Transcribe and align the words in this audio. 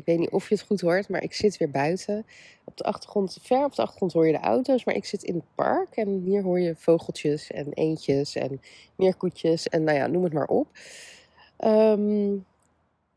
Ik 0.00 0.06
weet 0.06 0.18
niet 0.18 0.30
of 0.30 0.48
je 0.48 0.54
het 0.54 0.64
goed 0.64 0.80
hoort, 0.80 1.08
maar 1.08 1.22
ik 1.22 1.34
zit 1.34 1.56
weer 1.56 1.70
buiten. 1.70 2.26
Op 2.64 2.76
de 2.76 2.84
achtergrond, 2.84 3.38
ver 3.42 3.64
op 3.64 3.74
de 3.74 3.82
achtergrond 3.82 4.12
hoor 4.12 4.26
je 4.26 4.32
de 4.32 4.38
auto's, 4.38 4.84
maar 4.84 4.94
ik 4.94 5.04
zit 5.04 5.22
in 5.22 5.34
het 5.34 5.54
park. 5.54 5.96
En 5.96 6.22
hier 6.24 6.42
hoor 6.42 6.60
je 6.60 6.74
vogeltjes 6.76 7.50
en 7.50 7.72
eendjes 7.72 8.36
en 8.36 8.60
meerkoetjes 8.96 9.68
en 9.68 9.84
nou 9.84 9.98
ja, 9.98 10.06
noem 10.06 10.24
het 10.24 10.32
maar 10.32 10.46
op. 10.46 10.68
Ehm, 11.56 12.34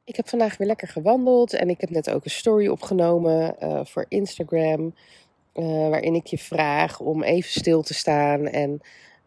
ik 0.03 0.15
heb 0.15 0.29
vandaag 0.29 0.57
weer 0.57 0.67
lekker 0.67 0.87
gewandeld 0.87 1.53
en 1.53 1.69
ik 1.69 1.81
heb 1.81 1.89
net 1.89 2.09
ook 2.09 2.25
een 2.25 2.31
story 2.31 2.67
opgenomen 2.67 3.55
uh, 3.63 3.85
voor 3.85 4.05
Instagram. 4.07 4.95
Uh, 5.53 5.65
waarin 5.65 6.15
ik 6.15 6.25
je 6.25 6.37
vraag 6.37 6.99
om 6.99 7.23
even 7.23 7.51
stil 7.51 7.81
te 7.81 7.93
staan 7.93 8.47
en 8.47 8.81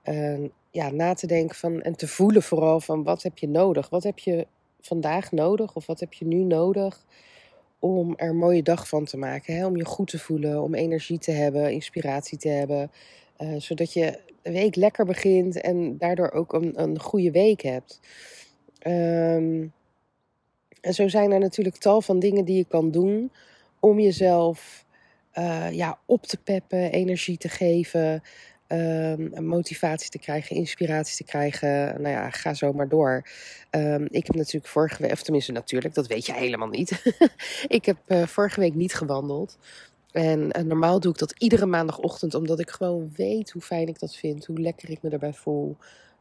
uh, 0.04 0.48
ja, 0.70 0.90
na 0.90 1.14
te 1.14 1.26
denken 1.26 1.56
van, 1.56 1.82
en 1.82 1.96
te 1.96 2.08
voelen 2.08 2.42
vooral 2.42 2.80
van 2.80 3.02
wat 3.02 3.22
heb 3.22 3.38
je 3.38 3.48
nodig? 3.48 3.88
Wat 3.88 4.02
heb 4.02 4.18
je 4.18 4.46
vandaag 4.80 5.32
nodig 5.32 5.74
of 5.74 5.86
wat 5.86 6.00
heb 6.00 6.12
je 6.12 6.24
nu 6.24 6.42
nodig 6.42 7.04
om 7.78 8.14
er 8.16 8.28
een 8.28 8.36
mooie 8.36 8.62
dag 8.62 8.88
van 8.88 9.04
te 9.04 9.16
maken? 9.16 9.64
Om 9.66 9.76
je 9.76 9.84
goed 9.84 10.08
te 10.08 10.18
voelen, 10.18 10.62
om 10.62 10.74
energie 10.74 11.18
te 11.18 11.30
hebben, 11.30 11.72
inspiratie 11.72 12.38
te 12.38 12.48
hebben. 12.48 12.90
Uh, 13.38 13.54
zodat 13.60 13.92
je 13.92 14.20
de 14.42 14.52
week 14.52 14.76
lekker 14.76 15.04
begint 15.04 15.60
en 15.60 15.98
daardoor 15.98 16.30
ook 16.30 16.52
een, 16.52 16.82
een 16.82 17.00
goede 17.00 17.30
week 17.30 17.60
hebt. 17.60 18.00
Um, 18.86 19.72
en 20.80 20.94
zo 20.94 21.08
zijn 21.08 21.32
er 21.32 21.38
natuurlijk 21.38 21.76
tal 21.76 22.02
van 22.02 22.18
dingen 22.18 22.44
die 22.44 22.56
je 22.56 22.64
kan 22.64 22.90
doen 22.90 23.32
om 23.80 24.00
jezelf 24.00 24.84
uh, 25.38 25.70
ja, 25.70 25.98
op 26.06 26.22
te 26.22 26.36
peppen, 26.36 26.92
energie 26.92 27.38
te 27.38 27.48
geven, 27.48 28.22
um, 28.68 29.44
motivatie 29.44 30.10
te 30.10 30.18
krijgen, 30.18 30.56
inspiratie 30.56 31.16
te 31.16 31.24
krijgen. 31.24 32.02
Nou 32.02 32.08
ja, 32.08 32.30
ga 32.30 32.54
zo 32.54 32.72
maar 32.72 32.88
door. 32.88 33.28
Um, 33.70 34.06
ik 34.10 34.26
heb 34.26 34.34
natuurlijk 34.34 34.66
vorige 34.66 35.02
week, 35.02 35.12
of 35.12 35.22
tenminste 35.22 35.52
natuurlijk, 35.52 35.94
dat 35.94 36.06
weet 36.06 36.26
je 36.26 36.32
helemaal 36.32 36.68
niet. 36.68 37.02
ik 37.68 37.84
heb 37.84 37.96
uh, 38.06 38.26
vorige 38.26 38.60
week 38.60 38.74
niet 38.74 38.94
gewandeld. 38.94 39.58
En 40.12 40.58
uh, 40.58 40.64
normaal 40.64 41.00
doe 41.00 41.12
ik 41.12 41.18
dat 41.18 41.34
iedere 41.38 41.66
maandagochtend, 41.66 42.34
omdat 42.34 42.60
ik 42.60 42.70
gewoon 42.70 43.10
weet 43.16 43.50
hoe 43.50 43.62
fijn 43.62 43.88
ik 43.88 43.98
dat 43.98 44.16
vind, 44.16 44.46
hoe 44.46 44.60
lekker 44.60 44.90
ik 44.90 45.02
me 45.02 45.10
daarbij 45.10 45.32
voel. 45.32 45.76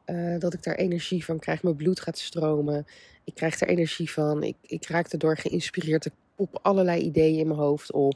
Uh, 0.06 0.40
dat 0.40 0.54
ik 0.54 0.64
daar 0.64 0.76
energie 0.76 1.26
van 1.26 1.40
krijg, 1.40 1.64
mijn 1.64 1.76
bloed 1.76 2.00
gaat 2.00 2.18
stromen. 2.18 2.86
Ik 3.24 3.36
krijg 3.36 3.62
er 3.62 3.68
energie 3.68 4.12
van. 4.12 4.44
Ik, 4.44 4.56
ik 4.62 4.88
raak 4.88 5.08
erdoor 5.08 5.38
geïnspireerd. 5.38 6.06
Ik 6.06 6.14
pop 6.36 6.60
allerlei 6.62 7.02
ideeën 7.02 7.40
in 7.40 7.48
mijn 7.48 7.60
hoofd 7.60 7.92
op. 7.92 8.14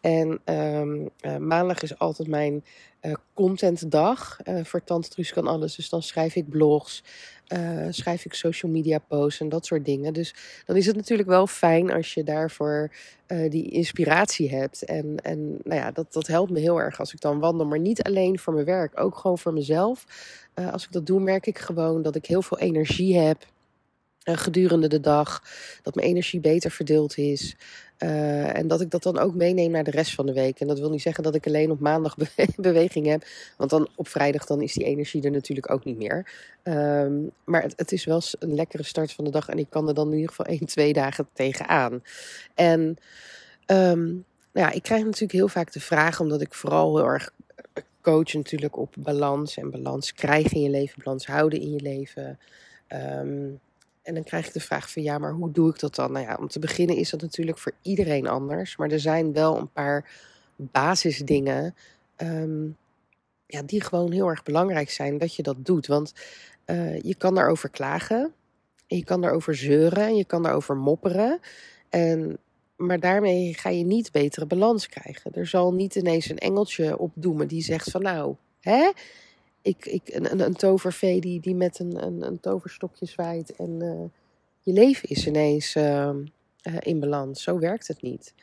En 0.00 0.40
um, 0.44 1.10
uh, 1.20 1.36
maandag 1.36 1.82
is 1.82 1.98
altijd 1.98 2.28
mijn 2.28 2.64
uh, 3.02 3.12
contentdag. 3.34 4.38
Uh, 4.44 4.64
voor 4.64 4.84
Tante 4.84 5.08
Truus 5.08 5.32
kan 5.32 5.46
alles. 5.46 5.74
Dus 5.74 5.88
dan 5.88 6.02
schrijf 6.02 6.36
ik 6.36 6.48
blogs, 6.48 7.02
schrijf 7.90 8.24
ik 8.24 8.34
social 8.34 8.72
media 8.72 8.98
posts 8.98 9.40
en 9.40 9.48
dat 9.48 9.66
soort 9.66 9.84
dingen. 9.84 10.12
Dus 10.12 10.34
dan 10.64 10.76
is 10.76 10.86
het 10.86 10.96
natuurlijk 10.96 11.28
wel 11.28 11.46
fijn 11.46 11.92
als 11.92 12.14
je 12.14 12.24
daarvoor 12.24 12.90
die 13.48 13.70
inspiratie 13.70 14.50
hebt. 14.50 14.84
En, 14.84 15.16
en 15.16 15.58
nou 15.64 15.80
ja, 15.80 15.90
dat, 15.90 16.12
dat 16.12 16.26
helpt 16.26 16.50
me 16.50 16.60
heel 16.60 16.80
erg 16.80 16.98
als 16.98 17.12
ik 17.12 17.20
dan 17.20 17.38
wandel. 17.38 17.66
Maar 17.66 17.78
niet 17.78 18.02
alleen 18.02 18.38
voor 18.38 18.52
mijn 18.52 18.66
werk, 18.66 19.00
ook 19.00 19.16
gewoon 19.16 19.38
voor 19.38 19.52
mezelf. 19.52 20.04
als 20.54 20.84
ik 20.84 20.92
dat 20.92 21.06
doe, 21.06 21.20
merk 21.20 21.46
ik 21.46 21.58
gewoon 21.58 22.02
dat 22.02 22.14
ik 22.14 22.26
heel 22.26 22.42
veel 22.42 22.58
energie 22.58 23.18
heb. 23.18 23.46
Uh, 24.24 24.36
gedurende 24.36 24.88
de 24.88 25.00
dag. 25.00 25.42
Dat 25.82 25.94
mijn 25.94 26.06
energie 26.06 26.40
beter 26.40 26.70
verdeeld 26.70 27.16
is. 27.18 27.56
Uh, 27.98 28.56
en 28.56 28.68
dat 28.68 28.80
ik 28.80 28.90
dat 28.90 29.02
dan 29.02 29.18
ook 29.18 29.34
meeneem 29.34 29.70
naar 29.70 29.84
de 29.84 29.90
rest 29.90 30.14
van 30.14 30.26
de 30.26 30.32
week. 30.32 30.60
En 30.60 30.66
dat 30.66 30.78
wil 30.78 30.90
niet 30.90 31.02
zeggen 31.02 31.24
dat 31.24 31.34
ik 31.34 31.46
alleen 31.46 31.70
op 31.70 31.80
maandag 31.80 32.16
be 32.16 32.28
beweging 32.56 33.06
heb. 33.06 33.24
Want 33.56 33.70
dan 33.70 33.88
op 33.96 34.08
vrijdag 34.08 34.46
dan 34.46 34.60
is 34.60 34.72
die 34.72 34.84
energie 34.84 35.22
er 35.22 35.30
natuurlijk 35.30 35.70
ook 35.70 35.84
niet 35.84 35.96
meer. 35.96 36.30
Um, 36.62 37.30
maar 37.44 37.62
het, 37.62 37.72
het, 37.76 37.92
is 37.92 38.04
wel 38.04 38.22
een 38.38 38.54
lekkere 38.54 38.82
start 38.82 39.12
van 39.12 39.24
de 39.24 39.30
dag. 39.30 39.48
En 39.48 39.58
ik 39.58 39.70
kan 39.70 39.88
er 39.88 39.94
dan 39.94 40.06
in 40.06 40.14
ieder 40.14 40.28
geval 40.28 40.46
één, 40.46 40.66
twee 40.66 40.92
dagen 40.92 41.28
tegenaan. 41.32 42.02
En 42.54 42.98
nou 44.52 44.66
ja, 44.66 44.70
ik 44.70 44.82
krijg 44.82 45.04
natuurlijk 45.04 45.32
heel 45.32 45.48
vaak 45.48 45.72
de 45.72 45.80
vraag, 45.80 46.20
omdat 46.20 46.40
ik 46.40 46.54
vooral 46.54 46.96
heel 46.96 47.06
erg 47.06 47.32
coach 48.00 48.32
natuurlijk 48.32 48.76
op 48.76 48.94
balans. 48.98 49.56
En 49.56 49.70
balans 49.70 50.14
krijgen 50.14 50.56
in 50.56 50.62
je 50.62 50.70
leven, 50.70 51.02
balans 51.04 51.26
houden 51.26 51.60
in 51.60 51.72
je 51.72 51.80
leven. 51.80 52.38
Um, 52.88 53.60
en 54.02 54.14
dan 54.14 54.24
krijg 54.24 54.46
ik 54.46 54.52
de 54.52 54.60
vraag 54.60 54.90
van 54.90 55.02
ja, 55.02 55.18
maar 55.18 55.32
hoe 55.32 55.50
doe 55.50 55.70
ik 55.70 55.78
dat 55.78 55.94
dan? 55.94 56.12
Nou 56.12 56.26
ja, 56.26 56.36
om 56.40 56.48
te 56.48 56.58
beginnen 56.58 56.96
is 56.96 57.10
dat 57.10 57.20
natuurlijk 57.20 57.58
voor 57.58 57.72
iedereen 57.82 58.26
anders. 58.26 58.76
Maar 58.76 58.90
er 58.90 59.00
zijn 59.00 59.32
wel 59.32 59.58
een 59.58 59.72
paar 59.72 60.10
basisdingen 60.56 61.74
um, 62.16 62.76
ja, 63.46 63.62
die 63.62 63.80
gewoon 63.80 64.12
heel 64.12 64.28
erg 64.28 64.42
belangrijk 64.42 64.90
zijn 64.90 65.18
dat 65.18 65.34
je 65.34 65.42
dat 65.42 65.56
doet. 65.64 65.86
Want 65.86 66.12
uh, 66.66 67.00
je 67.00 67.14
kan 67.14 67.34
daarover 67.34 67.68
klagen, 67.68 68.32
je 68.86 69.04
kan 69.04 69.20
daarover 69.20 69.54
zeuren 69.54 70.06
en 70.06 70.16
je 70.16 70.24
kan 70.24 70.42
daarover 70.42 70.76
mopperen. 70.76 71.40
En, 71.88 72.38
maar 72.76 73.00
daarmee 73.00 73.54
ga 73.54 73.68
je 73.68 73.84
niet 73.84 74.12
betere 74.12 74.46
balans 74.46 74.88
krijgen. 74.88 75.32
Er 75.32 75.46
zal 75.46 75.74
niet 75.74 75.94
ineens 75.94 76.28
een 76.30 76.38
engeltje 76.38 76.98
opdoemen 76.98 77.48
die 77.48 77.62
zegt 77.62 77.90
van 77.90 78.02
nou, 78.02 78.34
hè? 78.60 78.90
Ik, 79.62 79.86
ik, 79.86 80.08
een, 80.14 80.40
een 80.40 80.54
tovervee 80.54 81.20
die, 81.20 81.40
die 81.40 81.54
met 81.54 81.78
een, 81.78 82.04
een, 82.04 82.22
een 82.26 82.40
toverstokje 82.40 83.06
zwaait 83.06 83.56
en 83.56 83.82
uh, 83.82 84.04
je 84.60 84.72
leven 84.72 85.08
is 85.08 85.26
ineens 85.26 85.76
uh, 85.76 86.10
uh, 86.62 86.76
in 86.80 87.00
balans. 87.00 87.42
Zo 87.42 87.58
werkt 87.58 87.88
het 87.88 88.02
niet. 88.02 88.34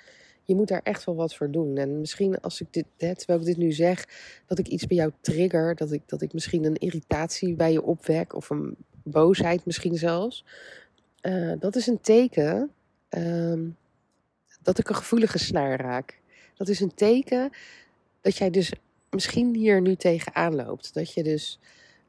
Je 0.44 0.56
moet 0.56 0.68
daar 0.68 0.82
echt 0.84 1.04
wel 1.04 1.16
wat 1.16 1.36
voor 1.36 1.52
doen. 1.52 1.78
En 1.78 2.00
misschien 2.00 2.42
als 2.42 2.62
ik 2.62 2.68
dit, 2.72 2.86
hè, 2.98 3.16
terwijl 3.16 3.40
ik 3.40 3.46
dit 3.46 3.58
nu 3.58 3.72
zeg, 3.72 4.08
dat 4.46 4.60
ik 4.60 4.68
iets 4.68 4.88
bij 4.88 4.98
jou 4.98 5.12
trigger, 5.22 5.76
dat 5.76 5.92
ik, 5.92 6.02
dat 6.06 6.22
ik 6.22 6.34
misschien 6.34 6.64
een 6.64 6.78
irritatie 6.78 7.56
bij 7.56 7.72
je 7.72 7.84
opwek 7.84 8.36
of 8.36 8.50
een 8.50 8.76
boosheid 9.04 9.66
misschien 9.66 9.96
zelfs. 9.96 10.46
dat 11.60 11.76
is 11.76 11.88
een 11.88 12.02
teken 12.02 12.72
ehm, 13.10 13.68
dat 14.62 14.80
ik 14.80 14.90
een 14.90 14.96
gevoelige 14.96 15.38
snaar 15.38 15.82
raak. 15.82 16.20
Dat 16.56 16.68
is 16.68 16.80
een 16.80 16.94
teken 16.94 17.50
dat 18.22 18.38
jij 18.38 18.50
dus 18.50 18.74
misschien 19.10 19.56
hier 19.56 19.82
nu 19.82 19.96
tegenaan 19.96 20.56
loopt. 20.56 20.94
Dat 20.94 21.14
je 21.14 21.24
dus, 21.24 21.60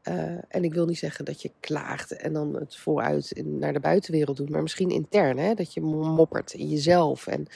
uh, 0.09 0.15
en 0.49 0.65
ik 0.65 0.75
wil 0.75 0.87
niet 0.87 0.99
zeggen 0.99 1.25
dat 1.25 1.43
je 1.43 1.51
klaagt 1.61 2.13
en 2.13 2.33
dan 2.33 2.55
het 2.55 2.77
vooruit 2.77 3.43
naar 3.45 3.73
de 3.73 3.81
buitenwereld 3.81 4.37
doet, 4.37 4.51
maar 4.51 4.63
misschien 4.63 4.91
intern, 4.91 5.39
hè, 5.39 5.55
dat 5.55 5.75
je 5.75 5.81
moppert 5.81 6.53
in 6.53 6.69
jezelf 6.69 7.27
en, 7.27 7.47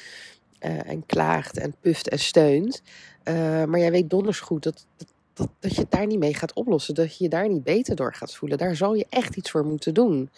uh, 0.60 0.90
en 0.90 1.06
klaagt 1.06 1.58
en 1.58 1.74
puft 1.80 2.08
en 2.08 2.18
steunt. 2.18 2.82
Uh, 3.24 3.64
maar 3.64 3.78
jij 3.78 3.90
weet 3.90 4.10
donders 4.10 4.40
goed 4.40 4.62
dat, 4.62 4.86
dat, 4.96 5.08
dat, 5.32 5.48
dat 5.60 5.74
je 5.74 5.80
het 5.80 5.90
daar 5.90 6.06
niet 6.06 6.18
mee 6.18 6.34
gaat 6.34 6.52
oplossen, 6.52 6.94
dat 6.94 7.16
je 7.16 7.24
je 7.24 7.30
daar 7.30 7.48
niet 7.48 7.64
beter 7.64 7.96
door 7.96 8.14
gaat 8.14 8.34
voelen. 8.34 8.58
Daar 8.58 8.76
zal 8.76 8.94
je 8.94 9.06
echt 9.08 9.36
iets 9.36 9.50
voor 9.50 9.64
moeten 9.64 9.94
doen. 9.94 10.30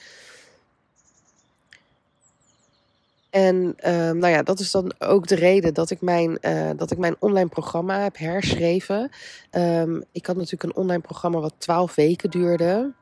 En 3.36 3.74
uh, 3.78 3.92
nou 4.10 4.28
ja, 4.28 4.42
dat 4.42 4.60
is 4.60 4.70
dan 4.70 4.94
ook 4.98 5.26
de 5.26 5.34
reden 5.34 5.74
dat 5.74 5.91
ik 5.91 6.00
mijn, 6.00 6.38
uh, 6.41 6.70
dat 6.76 6.91
ik 6.91 6.98
mijn 6.98 7.16
online 7.19 7.48
programma 7.48 8.02
heb 8.02 8.19
herschreven. 8.19 9.10
Um, 9.50 10.02
ik 10.12 10.26
had 10.26 10.36
natuurlijk 10.36 10.62
een 10.62 10.82
online 10.82 11.00
programma 11.00 11.38
wat 11.38 11.54
12 11.58 11.94
weken 11.94 12.30
duurde. 12.30 12.92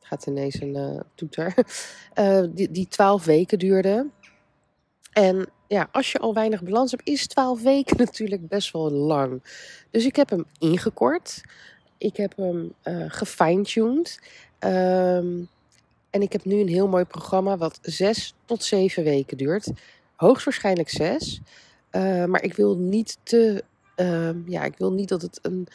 Gaat 0.00 0.26
ineens 0.26 0.60
een 0.60 0.76
uh, 0.76 1.00
toeter. 1.14 1.54
die, 2.54 2.70
die 2.70 2.88
12 2.88 3.24
weken 3.24 3.58
duurde. 3.58 4.06
En 5.12 5.46
ja, 5.66 5.88
als 5.92 6.12
je 6.12 6.18
al 6.18 6.34
weinig 6.34 6.62
balans 6.62 6.90
hebt, 6.90 7.08
is 7.08 7.26
12 7.26 7.62
weken 7.62 7.96
natuurlijk 8.04 8.48
best 8.48 8.72
wel 8.72 8.90
lang. 8.90 9.42
Dus 9.90 10.04
ik 10.04 10.16
heb 10.16 10.30
hem 10.30 10.44
ingekort. 10.58 11.40
Ik 11.98 12.16
heb 12.16 12.36
hem 12.36 12.74
gefine-tuned. 13.08 14.20
Um, 14.60 15.48
en 16.16 16.22
ik 16.22 16.32
heb 16.32 16.44
nu 16.44 16.60
een 16.60 16.68
heel 16.68 16.88
mooi 16.88 17.04
programma 17.04 17.56
wat 17.56 17.78
zes 17.82 18.34
tot 18.44 18.64
zeven 18.64 19.04
weken 19.04 19.36
duurt. 19.36 19.70
Hoogstwaarschijnlijk 20.14 20.88
zes. 20.88 21.40
Uh, 21.92 22.24
maar 22.24 22.42
ik 22.42 22.54
wil 22.54 22.76
niet 22.76 23.18
te. 23.22 23.64
Uh, 23.96 24.30
ja, 24.46 24.64
ik 24.64 24.78
wil 24.78 24.92
niet 24.92 25.08
dat 25.08 25.22
het 25.22 25.38
een. 25.42 25.66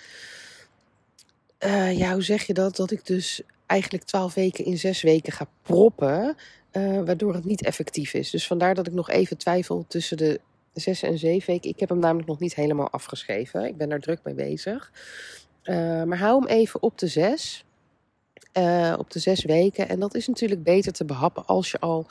Uh, 1.65 1.97
ja, 1.97 2.13
hoe 2.13 2.23
zeg 2.23 2.43
je 2.43 2.53
dat? 2.53 2.75
Dat 2.75 2.91
ik 2.91 3.05
dus 3.05 3.41
eigenlijk 3.65 4.03
twaalf 4.03 4.33
weken 4.33 4.65
in 4.65 4.77
zes 4.77 5.01
weken 5.01 5.33
ga 5.33 5.47
proppen. 5.61 6.35
Uh, 6.71 7.03
waardoor 7.03 7.33
het 7.33 7.45
niet 7.45 7.63
effectief 7.63 8.13
is. 8.13 8.29
Dus 8.29 8.47
vandaar 8.47 8.75
dat 8.75 8.87
ik 8.87 8.93
nog 8.93 9.09
even 9.09 9.37
twijfel 9.37 9.85
tussen 9.87 10.17
de 10.17 10.39
zes 10.73 11.01
en 11.01 11.17
zeven 11.17 11.53
weken. 11.53 11.69
Ik 11.69 11.79
heb 11.79 11.89
hem 11.89 11.99
namelijk 11.99 12.27
nog 12.27 12.39
niet 12.39 12.55
helemaal 12.55 12.89
afgeschreven. 12.89 13.65
Ik 13.65 13.77
ben 13.77 13.89
daar 13.89 13.99
druk 13.99 14.19
mee 14.23 14.33
bezig. 14.33 14.91
maar 16.05 16.17
hou 16.17 16.39
hem 16.39 16.57
even 16.57 16.81
op 16.81 16.97
de 16.97 17.07
zes 17.07 17.65
uh, 18.53 18.95
op 18.97 19.11
de 19.11 19.19
zes 19.19 19.43
weken. 19.43 19.89
En 19.89 19.99
dat 19.99 20.15
is 20.15 20.27
natuurlijk 20.27 20.63
beter 20.63 20.91
te 20.91 21.05
behappen 21.05 21.45
als 21.45 21.71
je 21.71 21.79
al 21.79 22.05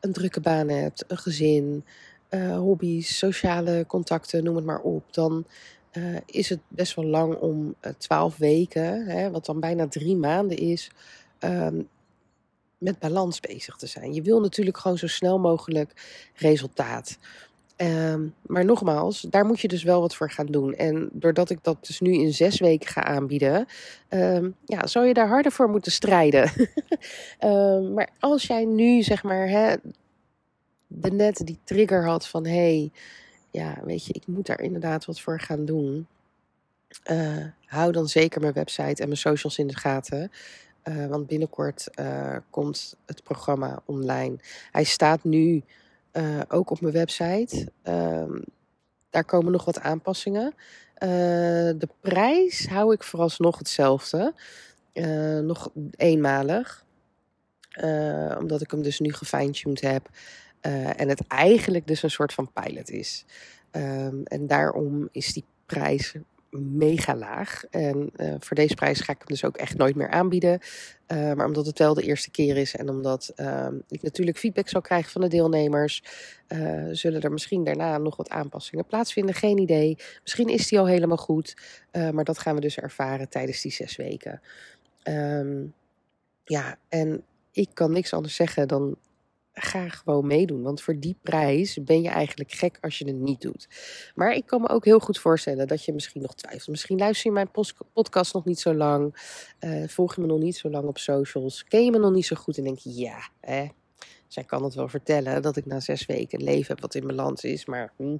een 0.00 0.12
drukke 0.12 0.40
baan 0.40 0.68
hebt, 0.68 1.04
een 1.08 1.18
gezin, 1.18 1.84
uh, 2.30 2.56
hobby's, 2.58 3.18
sociale 3.18 3.84
contacten, 3.86 4.44
noem 4.44 4.56
het 4.56 4.64
maar 4.64 4.80
op, 4.80 5.14
dan 5.14 5.46
uh, 5.92 6.16
is 6.26 6.48
het 6.48 6.60
best 6.68 6.94
wel 6.94 7.04
lang 7.04 7.34
om 7.34 7.74
twaalf 7.98 8.36
weken, 8.36 9.06
hè, 9.06 9.30
wat 9.30 9.46
dan 9.46 9.60
bijna 9.60 9.88
drie 9.88 10.16
maanden 10.16 10.56
is, 10.56 10.90
um, 11.40 11.88
met 12.78 12.98
balans 12.98 13.40
bezig 13.40 13.76
te 13.76 13.86
zijn. 13.86 14.14
Je 14.14 14.22
wil 14.22 14.40
natuurlijk 14.40 14.78
gewoon 14.78 14.98
zo 14.98 15.06
snel 15.06 15.38
mogelijk 15.38 15.92
resultaat. 16.34 17.18
Um, 17.82 18.34
maar 18.46 18.64
nogmaals, 18.64 19.20
daar 19.20 19.46
moet 19.46 19.60
je 19.60 19.68
dus 19.68 19.82
wel 19.82 20.00
wat 20.00 20.14
voor 20.14 20.30
gaan 20.30 20.46
doen. 20.46 20.74
En 20.74 21.08
doordat 21.12 21.50
ik 21.50 21.58
dat 21.62 21.86
dus 21.86 22.00
nu 22.00 22.12
in 22.12 22.32
zes 22.32 22.60
weken 22.60 22.88
ga 22.88 23.04
aanbieden, 23.04 23.66
um, 24.08 24.54
ja, 24.64 24.86
zou 24.86 25.06
je 25.06 25.14
daar 25.14 25.28
harder 25.28 25.52
voor 25.52 25.68
moeten 25.68 25.92
strijden. 25.92 26.50
um, 27.40 27.92
maar 27.94 28.10
als 28.18 28.46
jij 28.46 28.64
nu, 28.64 29.02
zeg 29.02 29.22
maar, 29.22 29.48
hè, 29.48 29.74
de 30.86 31.10
net 31.10 31.40
die 31.44 31.58
trigger 31.64 32.04
had 32.04 32.26
van 32.26 32.46
hé, 32.46 32.52
hey, 32.52 32.90
ja, 33.50 33.78
weet 33.84 34.06
je, 34.06 34.12
ik 34.12 34.26
moet 34.26 34.46
daar 34.46 34.60
inderdaad 34.60 35.04
wat 35.04 35.20
voor 35.20 35.40
gaan 35.40 35.64
doen. 35.64 36.06
Uh, 37.10 37.44
hou 37.66 37.92
dan 37.92 38.08
zeker 38.08 38.40
mijn 38.40 38.52
website 38.52 39.02
en 39.02 39.08
mijn 39.08 39.16
socials 39.16 39.58
in 39.58 39.66
de 39.66 39.76
gaten. 39.76 40.30
Uh, 40.84 41.06
want 41.06 41.26
binnenkort 41.26 41.88
uh, 42.00 42.36
komt 42.50 42.96
het 43.06 43.22
programma 43.22 43.82
online. 43.84 44.36
Hij 44.70 44.84
staat 44.84 45.24
nu 45.24 45.62
uh, 46.12 46.40
ook 46.48 46.70
op 46.70 46.80
mijn 46.80 46.92
website. 46.92 47.68
Um, 47.82 48.44
daar 49.10 49.24
komen 49.24 49.52
nog 49.52 49.64
wat 49.64 49.80
aanpassingen. 49.80 50.54
de 51.78 51.88
prijs 52.00 52.66
hou 52.66 52.92
ik 52.92 53.02
vooralsnog 53.02 53.58
hetzelfde. 53.58 54.34
nog 55.42 55.70
eenmalig. 55.96 56.84
omdat 58.38 58.60
ik 58.60 58.70
hem 58.70 58.82
dus 58.82 59.00
nu 59.00 59.12
gefine-tuned 59.12 59.80
heb. 59.80 60.08
en 60.96 61.08
het 61.08 61.26
eigenlijk 61.26 61.86
dus 61.86 62.02
een 62.02 62.10
soort 62.10 62.32
van 62.32 62.52
pilot 62.52 62.90
is. 62.90 63.24
Um, 63.72 64.22
en 64.24 64.46
daarom 64.46 65.08
is 65.12 65.32
die 65.32 65.44
prijs 65.66 66.14
mega 66.60 67.16
laag. 67.16 67.64
En 67.70 68.10
uh, 68.16 68.34
voor 68.38 68.56
deze 68.56 68.74
prijs 68.74 69.00
ga 69.00 69.12
ik 69.12 69.18
hem 69.18 69.26
dus 69.26 69.44
ook 69.44 69.56
echt 69.56 69.76
nooit 69.76 69.96
meer 69.96 70.10
aanbieden. 70.10 70.58
Uh, 71.12 71.32
maar 71.32 71.46
omdat 71.46 71.66
het 71.66 71.78
wel 71.78 71.94
de 71.94 72.02
eerste 72.02 72.30
keer 72.30 72.56
is 72.56 72.76
en 72.76 72.88
omdat 72.88 73.32
uh, 73.36 73.66
ik 73.88 74.02
natuurlijk 74.02 74.38
feedback 74.38 74.68
zal 74.68 74.80
krijgen 74.80 75.10
van 75.10 75.20
de 75.20 75.28
deelnemers, 75.28 76.02
eh, 76.46 76.84
zullen 76.90 77.20
er 77.20 77.32
misschien 77.32 77.64
daarna 77.64 77.98
nog 77.98 78.16
wat 78.16 78.28
aanpassingen 78.28 78.86
plaatsvinden. 78.86 79.34
Geen 79.34 79.58
idee. 79.58 79.96
Misschien 80.22 80.48
is 80.48 80.68
die 80.68 80.78
al 80.78 80.86
helemaal 80.86 81.16
goed. 81.16 81.54
maar 81.92 82.24
dat 82.24 82.38
gaan 82.38 82.54
we 82.54 82.60
dus 82.60 82.78
ervaren 82.78 83.28
tijdens 83.28 83.60
die 83.60 83.72
zes 83.72 83.96
weken. 83.96 84.40
Um, 85.08 85.74
ja, 86.44 86.78
en 86.88 87.24
ik 87.52 87.68
kan 87.74 87.92
niks 87.92 88.12
anders 88.12 88.34
zeggen 88.34 88.68
dan 88.68 88.96
ga 89.54 89.88
gewoon 89.88 90.26
meedoen. 90.26 90.62
Want 90.62 90.82
voor 90.82 90.98
die 90.98 91.16
prijs 91.22 91.78
ben 91.82 92.02
je 92.02 92.08
eigenlijk 92.08 92.52
gek 92.52 92.78
als 92.80 92.98
je 92.98 93.06
het 93.06 93.16
niet 93.16 93.40
doet. 93.40 93.68
Maar 94.14 94.32
ik 94.32 94.46
kan 94.46 94.60
me 94.60 94.68
ook 94.68 94.84
heel 94.84 94.98
goed 94.98 95.18
voorstellen 95.18 95.66
dat 95.66 95.84
je 95.84 95.92
misschien 95.92 96.22
nog 96.22 96.34
twijfelt. 96.34 96.68
Misschien 96.68 96.98
luister 96.98 97.26
je 97.26 97.32
mijn 97.32 97.50
podcast 97.92 98.34
nog 98.34 98.44
niet 98.44 98.60
zo 98.60 98.74
lang. 98.74 99.14
Uh, 99.60 99.88
volg 99.88 100.14
je 100.14 100.20
me 100.20 100.26
nog 100.26 100.38
niet 100.38 100.56
zo 100.56 100.70
lang 100.70 100.84
op 100.84 100.98
socials. 100.98 101.64
Ken 101.64 101.84
je 101.84 101.90
me 101.90 101.98
nog 101.98 102.12
niet 102.12 102.26
zo 102.26 102.36
goed 102.36 102.58
en 102.58 102.64
denk 102.64 102.78
je, 102.78 102.94
ja, 102.94 103.28
hè, 103.40 103.68
zij 104.26 104.44
kan 104.44 104.64
het 104.64 104.74
wel 104.74 104.88
vertellen 104.88 105.42
dat 105.42 105.56
ik 105.56 105.66
na 105.66 105.80
zes 105.80 106.06
weken 106.06 106.38
een 106.38 106.44
leven 106.44 106.68
heb 106.68 106.80
wat 106.80 106.94
in 106.94 107.06
balans 107.06 107.44
is. 107.44 107.66
Maar 107.66 107.92
hm, 107.96 108.16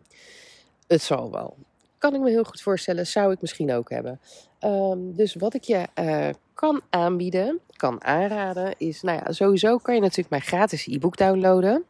het 0.87 1.03
zal 1.03 1.31
wel 1.31 1.57
kan 2.03 2.15
ik 2.15 2.21
me 2.21 2.31
heel 2.31 2.45
goed 2.45 2.63
voorstellen, 2.63 3.07
zou 3.07 3.33
ik 3.33 3.41
misschien 3.41 3.73
ook 3.73 3.91
hebben. 3.91 4.21
Um, 4.61 5.15
dus 5.15 5.35
wat 5.35 5.55
ik 5.55 5.63
je 5.63 5.87
uh, 6.01 6.29
kan 6.63 6.81
aanbieden, 6.91 7.61
kan 7.77 8.05
aanraden, 8.05 8.75
is, 8.79 9.03
nou 9.03 9.19
ja, 9.19 9.33
sowieso 9.33 9.79
kan 9.79 9.95
je 9.95 10.01
natuurlijk 10.01 10.31
mijn 10.31 10.43
gratis 10.43 10.87
e-book 10.87 11.17
downloaden. 11.17 11.85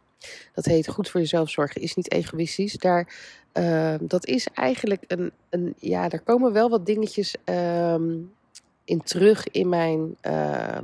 Dat 0.55 0.65
heet 0.65 0.89
Goed 0.89 1.09
voor 1.09 1.21
jezelf 1.21 1.51
zorgen 1.51 1.81
is 1.81 1.95
niet 1.95 2.13
egoïstisch. 2.13 2.73
Daar, 2.73 3.15
uh, 3.55 3.95
dat 4.01 4.27
is 4.27 4.49
eigenlijk 4.55 5.05
een, 5.07 5.33
een, 5.51 5.75
ja, 5.79 6.09
daar 6.09 6.21
komen 6.21 6.53
wel 6.53 6.71
wat 6.71 6.87
dingetjes 6.87 7.35
um, 7.45 8.33
in 8.85 9.03
terug 9.03 9.49
in 9.49 9.69
mijn 9.69 10.17
uh, 10.27 10.79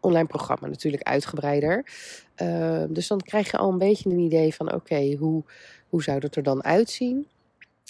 online 0.00 0.26
programma, 0.26 0.68
natuurlijk 0.68 1.02
uitgebreider. 1.02 1.84
dus 2.88 3.06
dan 3.06 3.20
krijg 3.20 3.50
je 3.50 3.56
al 3.56 3.70
een 3.70 3.78
beetje 3.78 4.10
een 4.10 4.18
idee 4.18 4.54
van, 4.54 4.74
oké, 4.74 5.16
hoe, 5.18 5.42
hoe 5.88 6.02
zou 6.02 6.20
dat 6.20 6.36
er 6.36 6.42
dan 6.42 6.64
uitzien? 6.64 7.26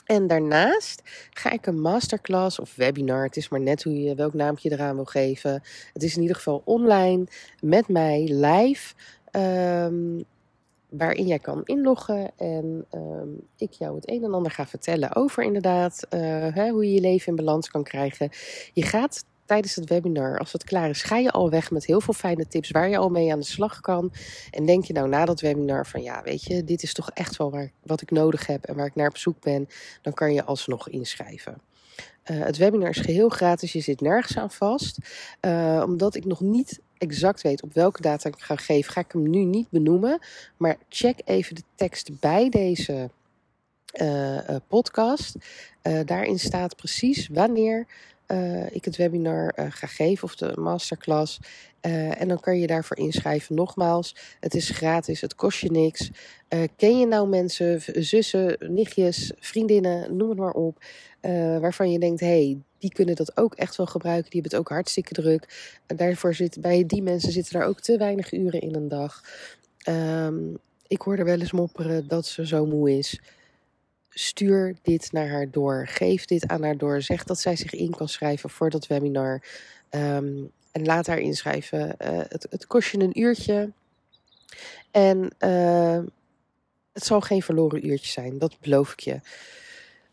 En 0.07 0.27
daarnaast 0.27 1.03
ga 1.31 1.51
ik 1.51 1.67
een 1.67 1.81
masterclass 1.81 2.59
of 2.59 2.77
webinar, 2.77 3.25
het 3.25 3.37
is 3.37 3.49
maar 3.49 3.61
net 3.61 3.83
hoe 3.83 4.03
je 4.03 4.15
welk 4.15 4.35
naampje 4.35 4.71
eraan 4.71 4.95
wil 4.95 5.05
geven. 5.05 5.63
Het 5.93 6.03
is 6.03 6.15
in 6.15 6.21
ieder 6.21 6.37
geval 6.37 6.63
online 6.65 7.27
met 7.61 7.89
mij 7.89 8.29
live. 8.33 8.95
Um, 9.37 10.25
waarin 10.89 11.27
jij 11.27 11.39
kan 11.39 11.61
inloggen 11.65 12.31
en 12.37 12.87
um, 12.95 13.41
ik 13.57 13.73
jou 13.73 13.95
het 13.95 14.11
een 14.11 14.25
en 14.25 14.35
ander 14.35 14.53
ga 14.53 14.67
vertellen 14.67 15.17
over 15.17 15.45
inderdaad 15.45 16.07
uh, 16.11 16.21
hè, 16.55 16.69
hoe 16.69 16.87
je 16.87 16.93
je 16.95 17.01
leven 17.01 17.29
in 17.29 17.37
balans 17.37 17.71
kan 17.71 17.83
krijgen. 17.83 18.31
Je 18.73 18.83
gaat 18.83 19.25
tijdens 19.45 19.75
het 19.75 19.89
webinar, 19.89 20.39
als 20.39 20.53
het 20.53 20.65
klaar 20.65 20.89
is, 20.89 21.03
ga 21.03 21.17
je 21.17 21.31
al 21.31 21.51
weg 21.51 21.71
met 21.71 21.87
heel 21.87 22.01
veel 22.01 22.15
fijne 22.15 22.49
tips 22.49 22.71
waar 22.71 22.89
je 22.89 22.97
al 22.97 23.09
mee 23.09 23.33
aan 23.33 23.39
de 23.39 23.45
slag 23.45 23.81
kan. 23.81 24.13
En 24.51 24.67
denk 24.67 24.85
je 24.85 24.93
nou 24.93 25.09
na 25.09 25.25
dat 25.25 25.41
webinar 25.41 25.87
van 25.87 26.03
ja, 26.03 26.23
weet 26.23 26.43
je, 26.43 26.65
dit 26.65 26.83
is 26.83 26.93
toch 26.93 27.11
echt 27.11 27.37
wel 27.37 27.51
waar, 27.51 27.71
wat 27.83 28.01
ik 28.01 28.11
nodig 28.11 28.47
heb 28.47 28.65
en 28.65 28.77
waar 28.77 28.87
ik 28.87 28.95
naar 28.95 29.09
op 29.09 29.17
zoek 29.17 29.41
ben, 29.41 29.69
dan 30.03 30.13
kan 30.13 30.33
je 30.33 30.45
alsnog 30.45 30.89
inschrijven. 30.89 31.61
Uh, 32.31 32.45
het 32.45 32.57
webinar 32.57 32.89
is 32.89 32.99
geheel 32.99 33.29
gratis, 33.29 33.73
je 33.73 33.81
zit 33.81 34.01
nergens 34.01 34.39
aan 34.39 34.51
vast. 34.51 34.99
Uh, 35.41 35.83
omdat 35.87 36.15
ik 36.15 36.25
nog 36.25 36.41
niet 36.41 36.81
exact 36.99 37.43
weet 37.43 37.63
op 37.63 37.75
welke 37.75 38.03
data 38.03 38.29
ik 38.29 38.35
ga 38.39 38.57
geven, 38.57 38.93
ga 38.93 39.01
ik 39.01 39.13
hem 39.13 39.31
nu 39.31 39.45
niet 39.45 39.71
benoemen. 39.71 40.19
Maar 40.57 40.77
check 40.89 41.21
even 41.25 41.55
de 41.55 41.63
tekst 41.75 42.21
bij 42.21 42.49
deze 42.49 43.11
uh, 44.01 44.39
podcast. 44.69 45.37
daarin 46.05 46.39
staat 46.39 46.77
precies 46.77 47.29
wanneer 47.29 47.87
uh, 48.33 48.75
ik 48.75 48.85
het 48.85 48.97
webinar 48.97 49.53
uh, 49.59 49.67
ga 49.69 49.87
geven 49.87 50.25
of 50.25 50.37
de 50.37 50.53
masterclass. 50.57 51.41
Uh, 51.87 52.21
en 52.21 52.29
dan 52.29 52.41
kan 52.41 52.59
je 52.59 52.67
daarvoor 52.67 52.97
inschrijven. 52.97 53.55
Nogmaals, 53.55 54.17
het 54.41 54.55
is 54.55 54.69
gratis, 54.69 55.21
het 55.21 55.35
kost 55.35 55.61
je 55.61 55.71
niks. 55.71 56.11
ken 56.77 56.99
je 56.99 57.07
nou 57.07 57.29
mensen, 57.29 57.83
zussen, 58.05 58.57
nichtjes, 58.61 59.33
vriendinnen, 59.39 60.17
noem 60.17 60.29
het 60.29 60.39
maar 60.39 60.53
op. 60.53 60.85
waarvan 61.61 61.91
je 61.91 61.99
denkt, 61.99 62.21
hey, 62.21 62.59
die 62.79 62.93
kunnen 62.93 63.17
dat 63.17 63.37
ook 63.37 63.55
echt 63.55 63.77
wel 63.77 63.87
gebruiken. 63.87 64.31
Die 64.31 64.41
hebben 64.41 64.59
het 64.59 64.61
ook 64.69 64.75
hartstikke 64.75 65.13
druk. 65.13 65.73
En 65.87 65.97
daarvoor 65.97 66.35
zit 66.35 66.61
bij 66.61 66.87
die 66.87 67.03
mensen 67.03 67.33
zitten 67.33 67.53
daar 67.53 67.69
ook 67.69 67.81
te 67.81 67.97
weinig 67.97 68.33
uren 68.33 68.61
in 68.61 68.75
een 68.75 68.89
dag. 68.89 69.23
Um, 69.89 70.59
ik 70.87 71.01
hoor 71.01 71.17
er 71.17 71.25
wel 71.25 71.41
eens 71.41 71.53
mopperen 71.53 72.09
dat 72.09 72.27
ze 72.27 72.47
zo 72.47 72.67
moe 72.67 72.99
is 72.99 73.21
stuur 74.15 74.77
dit 74.83 75.13
naar 75.13 75.29
haar 75.29 75.51
door. 75.51 75.87
Geef 75.89 76.25
dit 76.25 76.47
aan 76.47 76.63
haar 76.63 76.77
door. 76.77 77.03
Zeg 77.03 77.25
dat 77.25 77.41
zij 77.41 77.57
zich 77.57 77.73
in 77.73 77.91
kan 77.91 78.09
schrijven 78.09 78.51
voor 78.51 78.71
dat 78.71 78.87
webinar. 78.87 79.43
Um, 79.91 80.51
en 80.73 80.85
laat 80.85 81.07
haar 81.07 81.19
inschrijven. 81.19 81.97
Uh, 81.99 82.19
het, 82.29 82.47
het, 82.51 82.67
kost 82.67 82.91
je 82.91 82.99
een 82.99 83.21
uurtje. 83.21 83.73
En 84.91 85.31
uh, 85.39 86.01
het 86.93 87.05
zal 87.05 87.21
geen 87.21 87.43
verloren 87.43 87.87
uurtje 87.87 88.11
zijn, 88.11 88.39
dat 88.39 88.61
beloof 88.61 88.93
ik 88.93 89.01
je. 89.01 89.21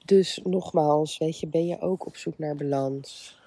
Dus 0.06 0.39
nogmaals, 0.44 1.18
weet 1.18 1.39
je, 1.39 1.48
ben 1.48 1.68
je 1.68 1.82
ook 1.82 2.06
op 2.06 2.18
zoek 2.18 2.38
naar 2.38 2.56
balans? 2.56 3.38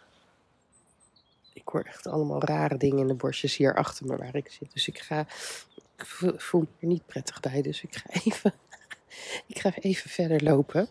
Ik 1.53 1.69
hoor 1.69 1.83
echt 1.83 2.07
allemaal 2.07 2.45
rare 2.45 2.77
dingen 2.77 2.99
in 2.99 3.07
de 3.07 3.15
borstjes 3.15 3.57
hier 3.57 3.75
achter 3.75 4.07
me 4.07 4.17
waar 4.17 4.37
ik 4.37 4.51
zit. 4.51 4.73
Dus 4.73 4.89
ik 4.89 4.99
ga. 4.99 5.27
Ik 5.97 6.07
voel 6.37 6.61
me 6.61 6.67
er 6.81 6.87
niet 6.87 7.07
prettig 7.07 7.41
bij, 7.41 7.63
dus 7.63 7.83
ik 7.83 7.95
ga 7.97 8.11
even 8.25 8.55
ik 9.47 9.59
ga 9.59 9.73
even 9.81 10.11
verder 10.11 10.43
lopen. 10.43 10.89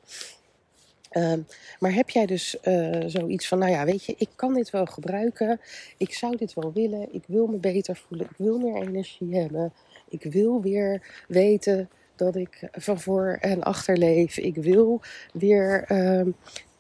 Um, 1.18 1.48
maar 1.80 1.94
heb 1.94 2.10
jij 2.10 2.26
dus 2.26 2.58
uh, 2.64 3.04
zoiets 3.06 3.48
van, 3.48 3.60
nou 3.60 3.72
ja, 3.72 3.86
weet 3.86 4.06
je, 4.06 4.16
ik 4.18 4.30
kan 4.36 4.54
dit 4.54 4.70
wel 4.70 4.86
gebruiken. 4.86 5.60
Ik 5.98 6.14
zou 6.14 6.38
dit 6.38 6.54
wel 6.54 6.72
willen. 6.74 7.14
Ik 7.14 7.24
wil 7.28 7.48
me 7.48 7.58
beter 7.58 7.96
voelen. 7.96 8.28
Ik 8.30 8.38
wil 8.38 8.60
meer 8.60 8.82
energie 8.82 9.36
hebben. 9.36 9.74
Ik 10.10 10.24
wil 10.24 10.62
weer 10.62 11.24
weten 11.28 11.90
dat 12.16 12.36
ik 12.36 12.68
van 12.72 13.00
voor 13.00 13.38
en 13.42 13.64
achter 13.64 13.98
leef. 13.98 14.38
Ik 14.38 14.56
wil 14.56 15.02
weer 15.34 15.86
um, 15.92 16.36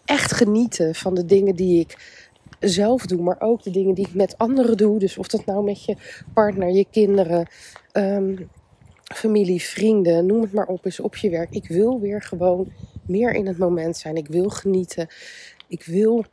echt 0.05 0.31
genieten 0.31 0.95
van 0.95 1.15
de 1.15 1.25
dingen 1.25 1.55
die 1.55 1.79
ik 1.79 1.97
zelf 2.59 3.05
doe, 3.05 3.21
maar 3.21 3.39
ook 3.39 3.63
de 3.63 3.71
dingen 3.71 3.93
die 3.95 4.07
ik 4.07 4.13
met 4.13 4.37
anderen 4.37 4.77
doe. 4.77 4.99
Dus 4.99 5.17
of 5.17 5.27
dat 5.27 5.45
nou 5.45 5.63
met 5.63 5.85
je 5.85 5.95
partner, 6.33 6.69
je 6.69 6.85
kinderen, 6.91 7.47
um, 7.93 8.49
familie, 9.15 9.61
vrienden, 9.61 10.25
noem 10.25 10.41
het 10.41 10.53
maar 10.53 10.67
op, 10.67 10.85
is 10.85 10.99
op 10.99 11.15
je 11.15 11.29
werk. 11.29 11.51
Ik 11.51 11.67
wil 11.67 11.99
weer 11.99 12.21
gewoon 12.21 12.71
meer 13.07 13.33
in 13.33 13.47
het 13.47 13.57
moment 13.57 13.97
zijn. 13.97 14.15
Ik 14.15 14.27
wil 14.27 14.49
genieten. 14.49 15.07
Ik 15.67 15.83
wil. 15.83 16.25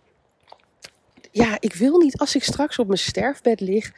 Ja, 1.31 1.57
ik 1.61 1.75
wil 1.75 1.99
niet 1.99 2.19
als 2.19 2.35
ik 2.35 2.45
straks 2.45 2.79
op 2.79 2.87
mijn 2.87 2.99
sterfbed 2.99 3.61
lig 3.61 3.93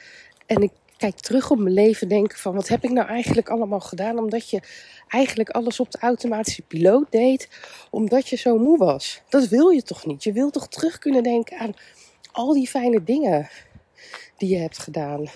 en 0.47 0.63
ik 0.63 0.71
kijk 0.97 1.21
terug 1.21 1.51
op 1.51 1.59
mijn 1.59 1.75
leven, 1.75 2.09
denk 2.09 2.37
van 2.37 2.55
wat 2.55 2.69
heb 2.69 2.85
ik 2.85 2.91
nou 2.91 3.09
eigenlijk 3.09 3.49
allemaal 3.49 3.81
gedaan? 3.81 4.19
Omdat 4.19 4.51
je 4.51 4.61
eigenlijk 5.09 5.51
alles 5.51 5.81
op 5.81 5.91
de 5.91 5.99
automatische 5.99 6.63
piloot 6.63 7.13
deed, 7.13 7.49
omdat 7.91 8.29
je 8.29 8.37
zo 8.37 8.59
moe 8.59 8.79
was. 8.79 9.23
Dat 9.29 9.49
wil 9.49 9.69
je 9.69 9.83
toch 9.83 10.07
niet? 10.07 10.25
Je 10.25 10.33
wilt 10.33 10.53
toch 10.53 10.69
terug 10.69 10.99
kunnen 10.99 11.23
denken 11.23 11.59
aan 11.59 11.75
al 12.33 12.53
die 12.53 12.69
fijne 12.69 13.05
dingen 13.05 13.49
die 14.37 14.49
je 14.49 14.57
hebt 14.57 14.79
gedaan. 14.79 15.27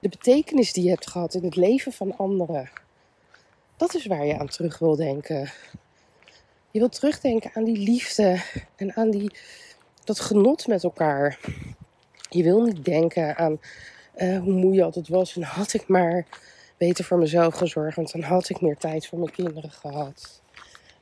De 0.00 0.08
betekenis 0.08 0.72
die 0.72 0.84
je 0.84 0.90
hebt 0.90 1.10
gehad 1.10 1.34
in 1.34 1.44
het 1.44 1.56
leven 1.56 1.92
van 1.92 2.16
anderen. 2.16 2.70
Dat 3.76 3.94
is 3.94 4.06
waar 4.06 4.26
je 4.26 4.38
aan 4.38 4.48
terug 4.48 4.78
wil 4.78 4.96
denken. 4.96 5.50
Je 6.70 6.78
wilt 6.78 6.92
terugdenken 6.92 7.50
aan 7.54 7.64
die 7.64 7.78
liefde 7.78 8.42
en 8.76 8.96
aan 8.96 9.10
die, 9.10 9.32
dat 10.04 10.20
genot 10.20 10.66
met 10.66 10.84
elkaar. 10.84 11.38
Je 12.30 12.42
wil 12.42 12.62
niet 12.62 12.84
denken 12.84 13.36
aan 13.36 13.60
uh, 14.16 14.38
hoe 14.38 14.52
moeilijk 14.52 14.94
het 14.94 15.08
was 15.08 15.36
en 15.36 15.42
had 15.42 15.72
ik 15.72 15.88
maar 15.88 16.26
beter 16.76 17.04
voor 17.04 17.18
mezelf 17.18 17.54
gezorgd, 17.54 17.96
want 17.96 18.12
dan 18.12 18.22
had 18.22 18.48
ik 18.48 18.60
meer 18.60 18.76
tijd 18.76 19.06
voor 19.06 19.18
mijn 19.18 19.30
kinderen 19.30 19.70
gehad. 19.70 20.42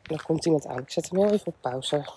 En 0.02 0.14
dan 0.14 0.22
komt 0.22 0.44
iemand 0.44 0.66
aan. 0.66 0.78
Ik 0.78 0.90
zet 0.90 1.10
hem 1.10 1.20
wel 1.20 1.32
even 1.32 1.46
op 1.46 1.54
pauze. 1.60 2.08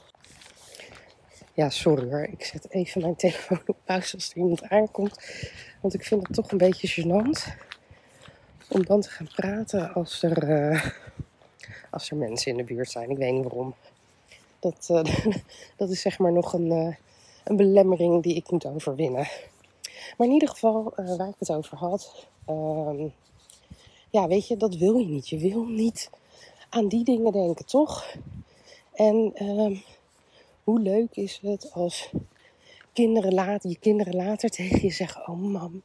Ja, 1.54 1.70
sorry 1.70 2.10
hoor. 2.10 2.24
Ik 2.24 2.44
zet 2.44 2.70
even 2.70 3.02
mijn 3.02 3.16
telefoon 3.16 3.62
op 3.66 3.78
pauze 3.86 4.16
als 4.16 4.30
er 4.30 4.38
iemand 4.38 4.64
aankomt. 4.64 5.20
Want 5.82 5.94
ik 5.94 6.04
vind 6.04 6.28
het 6.28 6.36
toch 6.36 6.52
een 6.52 6.58
beetje 6.58 7.02
gênant 7.02 7.54
om 8.70 8.86
dan 8.86 9.02
te 9.02 9.10
gaan 9.10 9.30
praten 9.36 9.94
als 9.94 10.24
er, 10.24 10.50
uh, 10.72 10.86
als 11.90 12.10
er 12.10 12.18
mensen 12.18 12.52
in 12.52 12.58
de 12.58 12.64
buurt 12.64 12.92
zijn. 12.92 13.10
Ik 13.10 13.18
weet 13.18 13.34
niet 13.34 13.44
waarom. 13.44 13.76
Dat, 14.60 14.88
uh, 14.92 15.34
dat 15.78 15.90
is 15.90 16.02
zeg 16.02 16.20
maar 16.20 16.32
nog 16.32 16.54
een, 16.54 16.72
uh, 16.72 16.96
een 17.44 17.56
belemmering 17.56 18.24
die 18.24 18.36
ik 18.36 18.52
moet 18.52 18.66
overwinnen. 18.66 19.28
Maar 20.18 20.28
in 20.28 20.34
ieder 20.34 20.50
geval, 20.50 20.94
waar 20.96 21.28
ik 21.28 21.36
het 21.40 21.52
over 21.52 21.78
had. 21.78 22.28
Ehm, 22.46 23.08
ja, 24.10 24.28
weet 24.28 24.48
je, 24.48 24.58
dat 24.58 24.76
wil 24.76 24.98
je 24.98 25.08
niet. 25.08 25.30
Je 25.30 25.38
wil 25.38 25.64
niet 25.64 26.10
aan 26.70 26.88
die 26.88 27.04
dingen 27.04 27.32
denken, 27.32 27.66
toch? 27.66 28.16
En 28.94 29.32
ehm, 29.36 29.76
hoe 30.64 30.80
leuk 30.80 31.16
is 31.16 31.40
het 31.42 31.72
als 31.74 32.12
kinderen 32.94 33.34
later, 33.34 33.70
je 33.70 33.80
kinderen 33.80 34.16
later 34.16 34.50
tegen 34.60 34.82
je 34.82 34.92
zeggen: 34.92 35.28
Oh, 35.28 35.42
mam, 35.42 35.82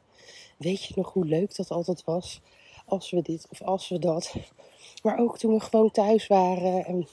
weet 0.57 0.83
je 0.83 0.93
nog 0.95 1.13
hoe 1.13 1.25
leuk 1.25 1.55
dat 1.55 1.71
altijd 1.71 2.03
was? 2.03 2.41
Als 2.85 3.11
we 3.11 3.21
dit 3.21 3.47
of 3.51 3.61
als 3.61 3.89
we 3.89 3.99
dat. 3.99 4.35
Maar 5.03 5.19
ook 5.19 5.37
toen 5.37 5.53
we 5.53 5.59
gewoon 5.59 5.91
thuis 5.91 6.27
waren. 6.27 6.85
En 6.85 7.07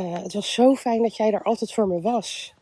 uh, 0.00 0.22
het 0.22 0.32
was 0.32 0.52
zo 0.52 0.74
fijn 0.74 1.02
dat 1.02 1.16
jij 1.16 1.32
er 1.32 1.42
altijd 1.42 1.72
voor 1.72 1.88
me 1.88 2.00
was. 2.00 2.54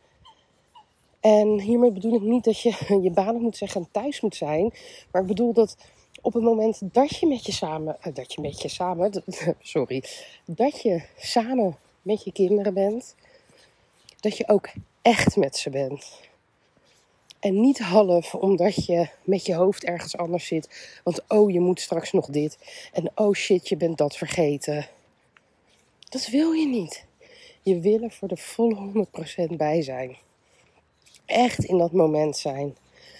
En 1.19 1.59
hiermee 1.59 1.91
bedoel 1.91 2.13
ik 2.13 2.21
niet 2.21 2.43
dat 2.43 2.59
je 2.59 2.97
je 3.03 3.11
banen 3.11 3.41
moet 3.41 3.57
zeggen 3.57 3.81
en 3.81 3.87
thuis 3.91 4.21
moet 4.21 4.35
zijn. 4.35 4.73
Maar 5.11 5.21
ik 5.21 5.27
bedoel 5.27 5.53
dat 5.53 5.77
op 6.21 6.33
het 6.33 6.43
moment 6.43 6.79
dat 6.81 7.17
je 7.17 7.27
met 7.27 7.45
je 7.45 7.51
samen, 7.51 7.97
uh, 8.07 8.13
dat 8.13 8.33
je 8.33 8.41
met 8.41 8.61
je 8.61 8.67
samen, 8.67 9.23
sorry, 9.59 10.03
dat 10.45 10.81
je 10.81 11.03
samen 11.17 11.77
met 12.01 12.23
je 12.23 12.31
kinderen 12.31 12.73
bent, 12.73 13.15
dat 14.19 14.37
je 14.37 14.47
ook 14.47 14.69
echt 15.01 15.35
met 15.35 15.57
ze 15.57 15.69
bent. 15.69 16.19
En 17.45 17.61
niet 17.61 17.79
half 17.79 18.35
omdat 18.35 18.85
je 18.85 19.09
met 19.23 19.45
je 19.45 19.53
hoofd 19.53 19.83
ergens 19.83 20.17
anders 20.17 20.47
zit. 20.47 20.97
Want 21.03 21.21
oh, 21.27 21.51
je 21.51 21.59
moet 21.59 21.79
straks 21.79 22.11
nog 22.11 22.25
dit. 22.25 22.57
En 22.93 23.11
oh 23.15 23.33
shit, 23.33 23.69
je 23.69 23.77
bent 23.77 23.97
dat 23.97 24.17
vergeten. 24.17 24.87
Dat 26.09 26.27
wil 26.27 26.51
je 26.51 26.67
niet. 26.67 27.05
Je 27.61 27.79
wil 27.79 28.01
er 28.01 28.11
voor 28.11 28.27
de 28.27 28.37
volle 28.37 29.07
100% 29.51 29.55
bij 29.55 29.81
zijn. 29.81 30.17
Echt 31.25 31.63
in 31.63 31.77
dat 31.77 31.91
moment 31.91 32.37
zijn. 32.37 32.75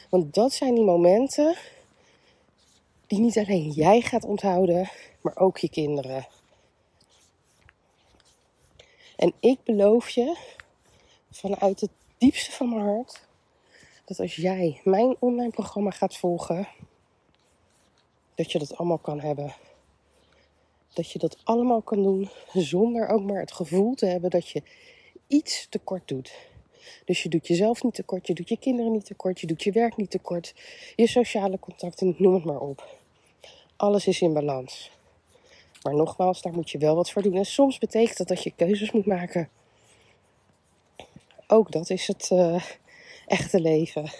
Want 0.09 0.33
dat 0.33 0.53
zijn 0.53 0.75
die 0.75 0.83
momenten 0.83 1.55
die 3.07 3.19
niet 3.19 3.37
alleen 3.37 3.69
jij 3.69 4.01
gaat 4.01 4.25
onthouden, 4.25 4.89
maar 5.21 5.37
ook 5.37 5.57
je 5.57 5.69
kinderen. 5.69 6.27
En 9.15 9.33
ik 9.39 9.57
beloof 9.63 10.09
je 10.09 10.37
vanuit 11.31 11.81
het 11.81 11.91
diepste 12.17 12.51
van 12.51 12.69
mijn 12.69 12.85
hart 12.85 13.23
dat 14.05 14.19
als 14.19 14.35
jij 14.35 14.81
mijn 14.83 15.15
online 15.19 15.51
programma 15.51 15.91
gaat 15.91 16.17
volgen, 16.17 16.67
dat 18.35 18.51
je 18.51 18.59
dat 18.59 18.77
allemaal 18.77 18.97
kan 18.97 19.19
hebben. 19.19 19.53
Dat 20.93 21.11
je 21.11 21.19
dat 21.19 21.37
allemaal 21.43 21.81
kan 21.81 22.03
doen 22.03 22.29
zonder 22.53 23.07
ook 23.07 23.23
maar 23.23 23.39
het 23.39 23.51
gevoel 23.51 23.93
te 23.93 24.05
hebben 24.05 24.29
dat 24.29 24.49
je 24.49 24.63
iets 25.27 25.67
tekort 25.69 26.07
doet. 26.07 26.33
Dus 27.05 27.23
je 27.23 27.29
doet 27.29 27.47
jezelf 27.47 27.83
niet 27.83 27.93
tekort, 27.93 28.27
je 28.27 28.33
doet 28.33 28.49
je 28.49 28.57
kinderen 28.57 28.91
niet 28.91 29.05
tekort, 29.05 29.39
je 29.39 29.47
doet 29.47 29.63
je 29.63 29.71
werk 29.71 29.97
niet 29.97 30.11
tekort, 30.11 30.53
je 30.95 31.07
sociale 31.07 31.59
contacten, 31.59 32.15
noem 32.17 32.33
het 32.33 32.43
maar 32.43 32.59
op. 32.59 32.97
Alles 33.75 34.07
is 34.07 34.21
in 34.21 34.33
balans. 34.33 34.91
Maar 35.81 35.95
nogmaals, 35.95 36.41
daar 36.41 36.53
moet 36.53 36.69
je 36.69 36.77
wel 36.77 36.95
wat 36.95 37.11
voor 37.11 37.21
doen. 37.21 37.35
En 37.35 37.45
soms 37.45 37.77
betekent 37.77 38.17
dat 38.17 38.27
dat 38.27 38.43
je 38.43 38.53
keuzes 38.55 38.91
moet 38.91 39.05
maken. 39.05 39.49
Ook 41.47 41.71
dat 41.71 41.89
is 41.89 42.07
het 42.07 42.29
uh, 42.33 42.63
echte 43.27 43.59
leven. 43.59 44.11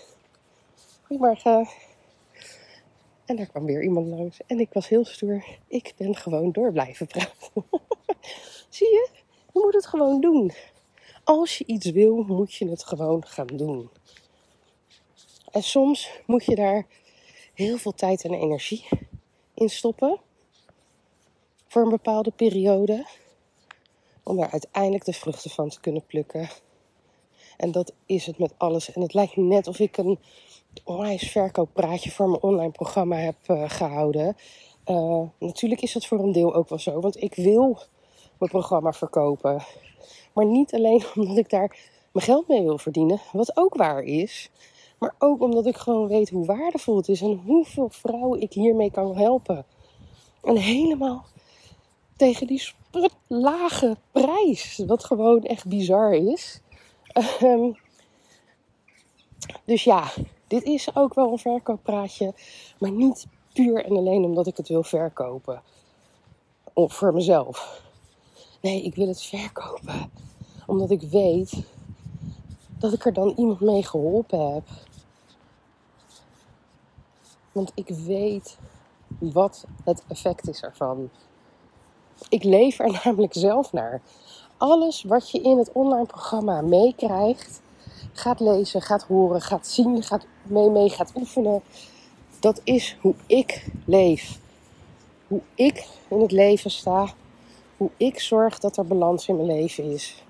Goedemorgen. 1.01 1.67
En 3.25 3.35
daar 3.35 3.45
kwam 3.45 3.65
weer 3.65 3.83
iemand 3.83 4.07
langs. 4.07 4.39
En 4.47 4.59
ik 4.59 4.69
was 4.73 4.87
heel 4.87 5.05
stoer. 5.05 5.45
Ik 5.67 5.93
ben 5.97 6.15
gewoon 6.15 6.51
door 6.51 6.71
blijven 6.71 7.07
praten. 7.07 7.51
Zie 8.69 8.87
je? 8.87 9.09
Je 9.53 9.59
moet 9.59 9.73
het 9.73 9.85
gewoon 9.85 10.21
doen. 10.21 10.51
Als 11.23 11.57
je 11.57 11.65
iets 11.65 11.91
wil, 11.91 12.23
moet 12.23 12.53
je 12.53 12.69
het 12.69 12.83
gewoon 12.83 13.25
gaan 13.25 13.47
doen. 13.47 13.89
En 15.51 15.63
soms 15.63 16.09
moet 16.25 16.45
je 16.45 16.55
daar 16.55 16.85
heel 17.53 17.77
veel 17.77 17.93
tijd 17.93 18.23
en 18.23 18.33
energie 18.33 18.87
in 19.53 19.69
stoppen. 19.69 20.19
Voor 21.67 21.81
een 21.81 21.89
bepaalde 21.89 22.31
periode. 22.31 23.05
Om 24.23 24.37
daar 24.37 24.51
uiteindelijk 24.51 25.05
de 25.05 25.13
vruchten 25.13 25.51
van 25.51 25.69
te 25.69 25.79
kunnen 25.79 26.05
plukken. 26.05 26.49
En 27.57 27.71
dat 27.71 27.93
is 28.05 28.25
het 28.25 28.37
met 28.37 28.53
alles. 28.57 28.93
En 28.93 29.01
het 29.01 29.13
lijkt 29.13 29.35
net 29.35 29.67
of 29.67 29.79
ik 29.79 29.97
een 29.97 30.19
onwijs 30.83 31.31
verkooppraatje 31.31 32.11
voor 32.11 32.29
mijn 32.29 32.41
online 32.41 32.71
programma 32.71 33.15
heb 33.15 33.35
uh, 33.47 33.63
gehouden. 33.67 34.35
Uh, 34.85 35.21
natuurlijk 35.39 35.81
is 35.81 35.93
dat 35.93 36.05
voor 36.05 36.19
een 36.19 36.31
deel 36.31 36.55
ook 36.55 36.69
wel 36.69 36.79
zo. 36.79 36.99
Want 36.99 37.21
ik 37.21 37.35
wil 37.35 37.79
mijn 38.37 38.51
programma 38.51 38.93
verkopen. 38.93 39.63
Maar 40.33 40.45
niet 40.45 40.73
alleen 40.73 41.03
omdat 41.15 41.37
ik 41.37 41.49
daar 41.49 41.77
mijn 42.11 42.25
geld 42.25 42.47
mee 42.47 42.63
wil 42.63 42.77
verdienen. 42.77 43.21
Wat 43.31 43.57
ook 43.57 43.75
waar 43.75 44.03
is. 44.03 44.49
Maar 44.99 45.15
ook 45.19 45.41
omdat 45.41 45.65
ik 45.65 45.77
gewoon 45.77 46.07
weet 46.07 46.29
hoe 46.29 46.45
waardevol 46.45 46.97
het 46.97 47.07
is. 47.07 47.21
En 47.21 47.41
hoeveel 47.45 47.89
vrouwen 47.89 48.41
ik 48.41 48.53
hiermee 48.53 48.91
kan 48.91 49.17
helpen. 49.17 49.65
En 50.43 50.55
helemaal 50.57 51.25
tegen 52.15 52.47
die 52.47 52.63
lage 53.27 53.97
prijs. 54.11 54.83
Wat 54.87 55.03
gewoon 55.03 55.43
echt 55.43 55.67
bizar 55.67 56.13
is. 56.13 56.61
Ehm, 57.15 57.71
dus 59.65 59.83
ja, 59.83 60.11
dit 60.47 60.63
is 60.63 60.95
ook 60.95 61.13
wel 61.13 61.31
een 61.31 61.37
verkooppraatje. 61.37 62.33
Maar 62.79 62.91
niet 62.91 63.27
puur 63.53 63.85
en 63.85 63.97
alleen 63.97 64.23
omdat 64.23 64.47
ik 64.47 64.57
het 64.57 64.67
wil 64.67 64.83
verkopen. 64.83 65.61
Of 66.73 66.93
voor 66.93 67.13
mezelf. 67.13 67.81
Nee, 68.61 68.83
ik 68.83 68.95
wil 68.95 69.07
het 69.07 69.21
verkopen. 69.21 70.11
Omdat 70.65 70.91
ik 70.91 71.01
weet 71.01 71.63
dat 72.77 72.93
ik 72.93 73.05
er 73.05 73.13
dan 73.13 73.33
iemand 73.37 73.59
mee 73.59 73.83
geholpen 73.83 74.53
heb. 74.53 74.67
Want 77.51 77.71
ik 77.75 77.87
weet 77.87 78.57
wat 79.17 79.65
het 79.83 80.03
effect 80.07 80.47
is 80.47 80.61
ervan. 80.61 81.09
Ik 82.29 82.43
leef 82.43 82.79
er 82.79 82.99
namelijk 83.03 83.33
zelf 83.33 83.71
naar. 83.73 84.01
Alles 84.57 85.03
wat 85.03 85.31
je 85.31 85.41
in 85.41 85.57
het 85.57 85.71
online 85.71 86.05
programma 86.05 86.61
meekrijgt, 86.61 87.61
gaat 88.13 88.39
lezen, 88.39 88.81
gaat 88.81 89.03
horen, 89.03 89.41
gaat 89.41 89.67
zien, 89.67 90.03
gaat 90.03 90.25
mee, 90.43 90.69
mee 90.69 90.89
gaat 90.89 91.11
oefenen. 91.15 91.61
Dat 92.39 92.61
is 92.63 92.97
hoe 93.01 93.15
ik 93.27 93.65
leef. 93.85 94.39
Hoe 95.27 95.41
ik 95.55 95.87
in 96.07 96.21
het 96.21 96.31
leven 96.31 96.71
sta. 96.71 97.07
Hoe 97.77 97.89
ik 97.97 98.19
zorg 98.19 98.59
dat 98.59 98.77
er 98.77 98.85
balans 98.85 99.27
in 99.27 99.35
mijn 99.35 99.47
leven 99.47 99.83
is. 99.83 100.23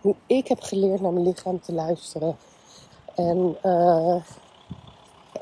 Hoe 0.00 0.14
ik 0.26 0.48
heb 0.48 0.60
geleerd 0.60 1.00
naar 1.00 1.12
mijn 1.12 1.26
lichaam 1.26 1.60
te 1.60 1.72
luisteren. 1.72 2.36
En 3.14 3.56
uh, 3.62 4.22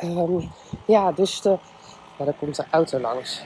um, 0.03 0.51
ja, 0.87 1.13
dus 1.13 1.41
de, 1.41 1.59
ja, 2.19 2.25
daar 2.25 2.35
komt 2.35 2.57
de 2.57 2.65
auto 2.71 3.01
langs. 3.01 3.43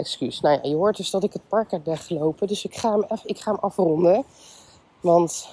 Excuus. 0.00 0.40
Nou 0.40 0.54
ja, 0.62 0.68
je 0.68 0.76
hoort 0.76 0.96
dus 0.96 1.10
dat 1.10 1.24
ik 1.24 1.32
het 1.32 1.48
park 1.48 1.70
heb 1.70 1.84
weggelopen. 1.84 2.46
Dus 2.46 2.64
ik 2.64 2.74
ga 2.74 2.90
hem, 2.90 3.02
even, 3.02 3.28
ik 3.28 3.38
ga 3.38 3.50
hem 3.50 3.60
afronden. 3.60 4.24
Want 5.00 5.48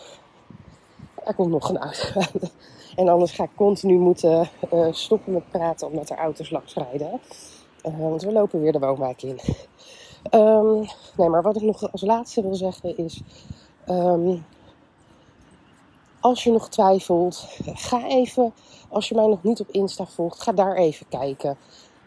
er 1.26 1.34
komt 1.36 1.50
nog 1.50 1.70
een 1.70 1.78
auto. 1.78 2.22
en 2.96 3.08
anders 3.08 3.32
ga 3.32 3.44
ik 3.44 3.56
continu 3.56 3.98
moeten 3.98 4.50
uh, 4.74 4.88
stoppen 4.92 5.34
met 5.34 5.50
praten 5.50 5.88
omdat 5.88 6.10
er 6.10 6.18
auto's 6.18 6.50
langs 6.50 6.74
rijden. 6.74 7.20
Uh, 7.88 8.00
want 8.00 8.22
we 8.22 8.32
lopen 8.32 8.62
weer 8.62 8.72
de 8.72 8.80
woonwijk 8.80 9.22
in. 9.22 9.40
Um, 10.32 10.86
nee, 11.16 11.30
maar 11.30 11.42
wat 11.42 11.56
ik 11.56 11.62
nog 11.62 11.92
als 11.92 12.02
laatste 12.02 12.42
wil 12.42 12.56
zeggen 12.56 12.98
is... 12.98 13.22
Um, 13.90 14.46
als 16.20 16.44
je 16.44 16.52
nog 16.52 16.70
twijfelt, 16.70 17.48
ga 17.64 18.08
even, 18.08 18.54
als 18.90 19.10
je 19.10 19.16
mij 19.16 19.28
nog 19.28 19.44
niet 19.44 19.60
op 19.60 19.70
Insta 19.70 20.06
volgt, 20.06 20.42
ga 20.42 20.52
daar 20.52 20.76
even 20.76 21.08
kijken. 21.10 21.58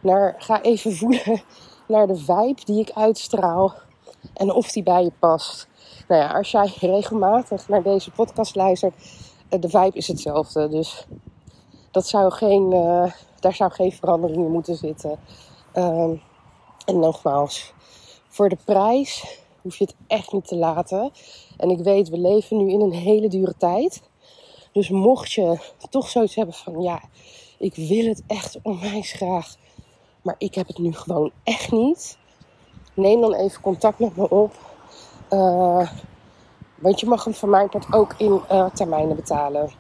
Naar, 0.01 0.35
ga 0.39 0.63
even 0.63 0.93
voelen 0.97 1.43
naar 1.91 2.07
de 2.07 2.17
vibe 2.17 2.65
die 2.65 2.81
ik 2.81 2.91
uitstraal 2.91 3.75
en 4.35 4.53
of 4.53 4.73
die 4.73 4.83
bij 4.83 5.03
je 5.03 5.13
past. 5.19 5.69
Nou 6.09 6.23
ja, 6.23 6.33
als 6.33 6.51
jij 6.51 6.73
regelmatig 6.81 7.69
naar 7.69 7.83
deze 7.83 8.11
podcast 8.11 8.55
luistert, 8.55 8.95
eh, 9.49 9.61
de 9.61 9.69
vibe 9.69 9.97
is 9.97 10.07
hetzelfde. 10.07 10.69
Dus 10.69 11.07
dat 11.91 12.07
zou 12.07 12.33
geen, 12.33 12.73
uh, 12.73 13.13
daar 13.41 13.55
zou 13.55 13.71
geen 13.71 13.93
verandering 13.93 14.45
in 14.45 14.51
moeten 14.51 14.77
zitten. 14.77 15.19
Ehm, 15.73 16.15
en 16.85 16.99
nogmaals, 16.99 17.73
voor 18.29 18.49
de 18.49 18.59
prijs 18.65 19.41
hoef 19.63 19.77
je 19.77 19.85
het 19.85 19.95
echt 20.07 20.33
niet 20.33 20.47
te 20.47 20.57
laten. 20.57 21.11
En 21.57 21.71
ik 21.71 21.79
weet, 21.79 22.09
we 22.09 22.19
leven 22.19 22.57
nu 22.57 22.71
in 22.71 22.81
een 22.81 22.93
hele 22.93 23.29
dure 23.29 23.55
tijd. 23.59 24.03
Dus 24.73 24.89
mocht 24.89 25.33
je 25.33 25.59
toch 25.91 26.09
zoiets 26.09 26.35
hebben 26.35 26.55
van 26.55 26.83
ja, 26.83 27.01
ik 27.59 27.75
wil 27.75 28.05
het 28.05 28.23
echt 28.27 28.59
onwijs 28.63 29.13
graag, 29.13 29.57
maar 30.23 30.35
ik 30.39 30.55
heb 30.55 30.67
het 30.67 30.79
nu 30.79 30.93
gewoon 30.93 31.31
echt 31.45 31.73
niet. 31.73 32.19
Neem 32.95 33.21
dan 33.21 33.35
even 33.35 33.61
contact 33.61 33.99
met 33.99 34.17
me 34.17 34.29
op. 34.31 34.55
Uh, 35.31 35.91
want 36.75 37.01
je 37.01 37.07
mag 37.07 37.25
hem 37.25 37.35
van 37.35 37.51
mijn 37.51 37.69
part 37.69 37.93
ook 37.93 38.15
in 38.19 38.41
uh, 38.51 38.71
termijnen 38.71 39.17
betalen. 39.17 39.71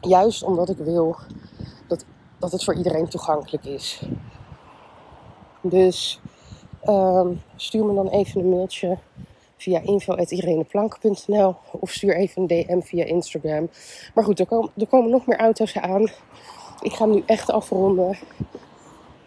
Juist 0.00 0.42
omdat 0.42 0.68
ik 0.68 0.76
wil 0.76 1.16
dat, 1.88 2.04
dat 2.38 2.52
het 2.52 2.64
voor 2.64 2.74
iedereen 2.74 3.08
toegankelijk 3.08 3.64
is. 3.64 4.02
Dus 5.60 6.20
uh, 6.84 7.26
stuur 7.56 7.84
me 7.84 7.94
dan 7.94 8.08
even 8.08 8.40
een 8.40 8.48
mailtje 8.48 8.98
via 9.56 9.80
info.ireneplank.nl 9.80 11.56
of 11.70 11.90
stuur 11.90 12.16
even 12.16 12.42
een 12.42 12.46
DM 12.46 12.80
via 12.80 13.04
Instagram. 13.04 13.70
Maar 14.14 14.24
goed, 14.24 14.40
er 14.40 14.46
komen, 14.46 14.70
er 14.76 14.86
komen 14.86 15.10
nog 15.10 15.26
meer 15.26 15.38
auto's 15.38 15.76
aan. 15.76 16.02
Ik 16.80 16.92
ga 16.92 17.04
hem 17.04 17.14
nu 17.14 17.22
echt 17.26 17.50
afronden. 17.50 18.18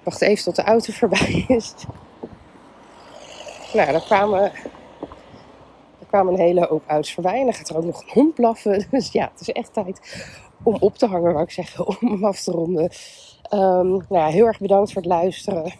Wacht 0.03 0.21
even 0.21 0.43
tot 0.43 0.55
de 0.55 0.63
auto 0.63 0.93
voorbij 0.99 1.45
is. 1.47 1.73
Nou, 3.73 3.91
daar 3.91 4.03
kwamen, 4.03 4.41
er 5.99 6.05
kwamen 6.07 6.33
een 6.33 6.39
hele 6.39 6.65
hoop 6.65 6.83
auto's 6.87 7.13
voorbij. 7.13 7.39
En 7.39 7.43
dan 7.45 7.53
gaat 7.53 7.69
er 7.69 7.77
ook 7.77 7.85
nog 7.85 8.01
een 8.01 8.11
hond 8.13 8.33
blaffen. 8.33 8.87
Dus 8.91 9.11
ja, 9.11 9.29
het 9.31 9.41
is 9.41 9.49
echt 9.49 9.73
tijd 9.73 10.25
om 10.63 10.77
op 10.79 10.97
te 10.97 11.05
hangen, 11.05 11.33
wou 11.33 11.43
ik 11.43 11.51
zeggen. 11.51 11.87
Om 12.01 12.11
hem 12.11 12.25
af 12.25 12.41
te 12.41 12.51
ronden. 12.51 12.83
Um, 13.53 13.89
nou 13.89 14.05
ja, 14.09 14.27
heel 14.27 14.45
erg 14.45 14.59
bedankt 14.59 14.91
voor 14.91 15.01
het 15.01 15.11
luisteren. 15.11 15.73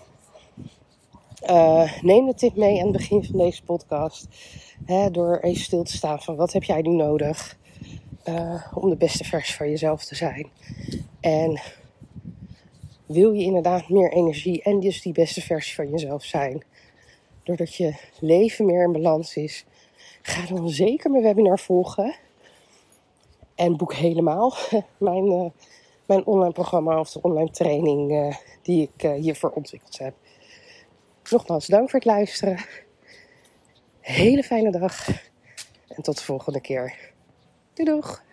Uh, 1.49 2.01
neem 2.01 2.25
de 2.25 2.33
tip 2.33 2.55
mee 2.55 2.79
aan 2.79 2.87
het 2.87 2.97
begin 2.97 3.23
van 3.23 3.37
deze 3.37 3.63
podcast. 3.63 4.27
Hè, 4.85 5.11
door 5.11 5.37
even 5.37 5.63
stil 5.63 5.83
te 5.83 5.93
staan 5.93 6.21
van 6.21 6.35
wat 6.35 6.53
heb 6.53 6.63
jij 6.63 6.81
nu 6.81 6.89
nodig 6.89 7.57
uh, 8.25 8.65
om 8.73 8.89
de 8.89 8.95
beste 8.95 9.23
versie 9.23 9.55
van 9.55 9.69
jezelf 9.69 10.03
te 10.03 10.15
zijn. 10.15 10.49
En 11.19 11.61
wil 13.13 13.31
je 13.31 13.43
inderdaad 13.43 13.89
meer 13.89 14.11
energie 14.11 14.63
en 14.63 14.79
dus 14.79 15.01
die 15.01 15.13
beste 15.13 15.41
versie 15.41 15.75
van 15.75 15.89
jezelf 15.89 16.23
zijn. 16.23 16.63
Doordat 17.43 17.75
je 17.75 17.95
leven 18.19 18.65
meer 18.65 18.83
in 18.83 18.91
balans 18.91 19.35
is. 19.35 19.65
Ga 20.21 20.55
dan 20.55 20.69
zeker 20.69 21.11
mijn 21.11 21.23
webinar 21.23 21.59
volgen. 21.59 22.15
En 23.55 23.77
boek 23.77 23.93
helemaal 23.93 24.53
mijn, 24.97 25.25
uh, 25.25 25.49
mijn 26.05 26.25
online 26.25 26.53
programma 26.53 26.99
of 26.99 27.11
de 27.11 27.21
online 27.21 27.51
training 27.51 28.11
uh, 28.11 28.35
die 28.61 28.91
ik 28.93 29.11
hiervoor 29.11 29.49
ontwikkeld 29.49 29.97
heb. 29.97 30.13
Nogmaals, 31.29 31.67
dank 31.67 31.89
voor 31.89 31.99
het 31.99 32.07
luisteren. 32.07 32.65
Hele 33.99 34.43
fijne 34.43 34.71
dag. 34.71 35.07
En 35.87 36.03
tot 36.03 36.17
de 36.17 36.23
volgende 36.23 36.61
keer. 36.61 37.11
Doei 37.73 37.89
doeg! 37.89 38.32